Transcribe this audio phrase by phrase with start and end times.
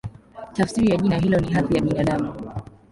[0.53, 2.33] Tafsiri ya jina hilo ni "Hadhi ya Binadamu".